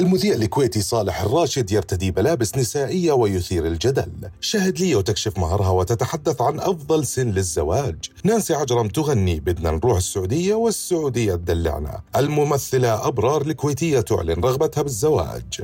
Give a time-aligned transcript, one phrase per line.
[0.00, 4.12] المذيع الكويتي صالح الراشد يرتدي ملابس نسائية ويثير الجدل.
[4.40, 7.96] شاهد ليو تكشف مهرها وتتحدث عن أفضل سن للزواج.
[8.24, 12.00] نانسي عجرم تغني بدنا نروح السعودية والسعودية تدلعنا.
[12.16, 15.60] الممثلة أبرار الكويتية تعلن رغبتها بالزواج.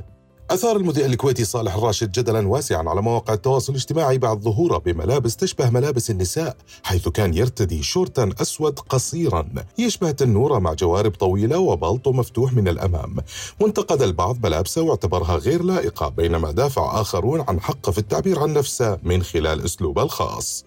[0.50, 5.70] أثار المذيع الكويتي صالح الراشد جدلا واسعا على مواقع التواصل الاجتماعي بعد ظهوره بملابس تشبه
[5.70, 12.52] ملابس النساء حيث كان يرتدي شورتا أسود قصيرا يشبه تنورة مع جوارب طويلة وبلطو مفتوح
[12.52, 13.16] من الأمام.
[13.60, 18.98] وانتقد البعض ملابسه واعتبرها غير لائقة بينما دافع آخرون عن حقه في التعبير عن نفسه
[19.02, 20.64] من خلال أسلوبه الخاص.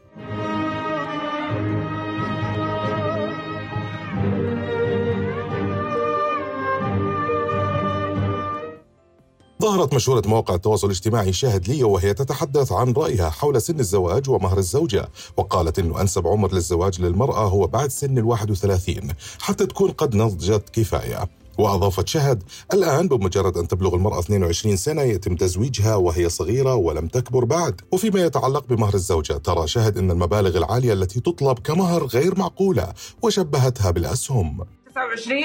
[9.62, 14.57] ظهرت مشهورة مواقع التواصل الاجتماعي شاهد ليو وهي تتحدث عن رأيها حول سن الزواج ومهر
[14.57, 20.15] الزوجة وقالت أنه أنسب عمر للزواج للمرأة هو بعد سن الواحد وثلاثين حتى تكون قد
[20.15, 21.30] نضجت كفاية.
[21.57, 22.43] وأضافت شهد
[22.74, 27.82] الآن بمجرد أن تبلغ المرأة 22 سنة يتم تزويجها وهي صغيرة ولم تكبر بعد.
[27.91, 33.91] وفيما يتعلق بمهر الزوجة ترى شهد أن المبالغ العالية التي تطلب كمهر غير معقولة وشبهتها
[33.91, 34.65] بالأسهم.
[34.91, 35.43] 29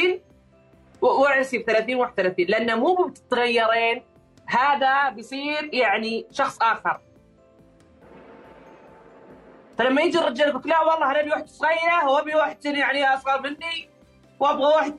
[1.01, 4.03] وعرسي ب 30 31 لأنه مو بتتغيرين
[4.47, 7.01] هذا بيصير يعني شخص آخر.
[9.79, 13.89] فلما يجي الرجال يقول لا والله أنا أبي واحد صغيرة وابي واحد يعني أصغر مني
[14.41, 14.99] وأبغى واحد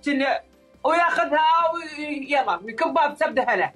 [0.84, 3.72] ويأخذها ويلا ويكبها بسبدها له.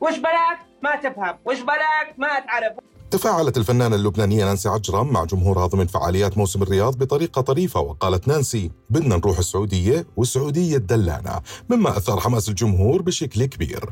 [0.00, 1.38] وش بلاك؟ ما تفهم.
[1.44, 2.72] وش بلاك؟ ما تعرف.
[3.14, 8.70] تفاعلت الفنانة اللبنانية نانسي عجرم مع جمهورها ضمن فعاليات موسم الرياض بطريقة طريفة وقالت نانسي
[8.90, 11.40] بدنا نروح السعودية والسعودية تدلعنا
[11.70, 13.90] مما أثار حماس الجمهور بشكل كبير.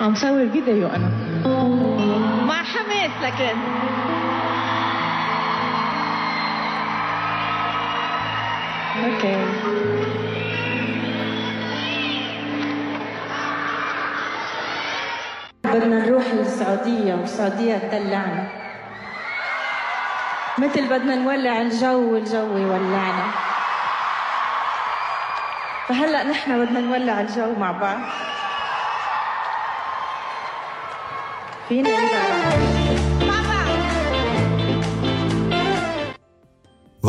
[0.00, 1.10] عم صور فيديو أنا.
[2.44, 3.56] مع حماس لكن.
[9.04, 9.59] أوكي.
[15.74, 18.44] بدنا نروح للسعودية والسعودية تدلعنا.
[20.58, 23.26] مثل بدنا نولع الجو والجو يولعنا.
[25.88, 27.98] فهلأ نحن بدنا نولع الجو مع بعض.
[31.68, 31.88] فينا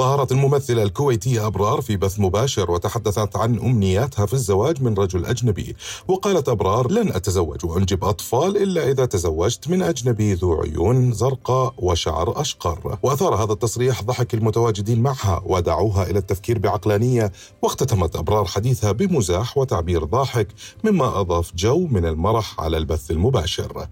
[0.02, 5.76] ظهرت الممثلة الكويتية أبرار في بث مباشر وتحدثت عن أمنياتها في الزواج من رجل أجنبي.
[6.08, 12.42] وقالت أبرار لن أتزوج وأنجب أطفال إلا إذا تزوجت من أجنبي ذو عيون زرقاء وشعر
[12.42, 12.98] أشقر.
[13.04, 17.32] وأثار هذا التصريح ضحك المتواجدين معها ودعوها إلى التفكير بعقلانية.
[17.62, 20.48] واختتمت أبرار حديثها بمزاح وتعبير ضاحك
[20.84, 23.88] مما أضاف جو من المرح على البث المباشر.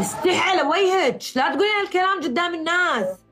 [0.00, 3.25] استحي على وجهك لا تقولين الكلام قدام الناس.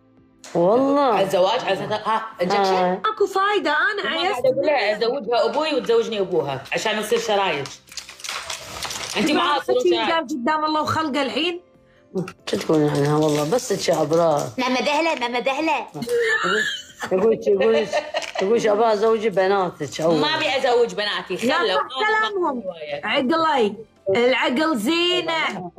[0.55, 1.03] والله.
[1.15, 6.65] على الزواج على ها انجكشن؟ ماكو فايدة أنا عيست أقول لها ازوجها أبوي وتزوجني أبوها
[6.73, 7.65] عشان نصير شرايك.
[9.17, 11.61] انت قال قدام الله وخلقه الحين.
[12.47, 15.87] شو تقولين عنها؟ والله بس تشي ابرار ماما دهله ماما دهله
[17.13, 17.87] يقول يقول
[18.43, 21.81] يقول أبغى أزوج بناتك ما أبي أزوج بناتي خلوا.
[22.01, 22.63] كلامهم.
[23.05, 23.75] عقلي.
[24.09, 25.71] العقل زينة.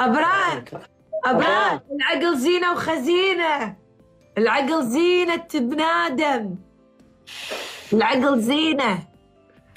[0.00, 0.64] ابرار
[1.24, 3.76] ابرار العقل زينة وخزينة.
[4.38, 6.54] العقل زينة بنادم
[7.92, 9.02] العقل زينة.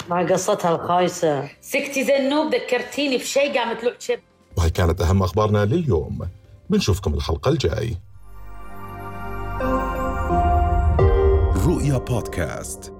[0.09, 1.50] مع قصتها الخايسة.
[1.62, 4.20] سكتي زنوب ذكرتيني بشيء قامت له شب.
[4.58, 6.30] وهي كانت أهم أخبارنا لليوم.
[6.70, 7.97] بنشوفكم الحلقة الجاي.
[11.66, 12.94] رؤيا بودكاست.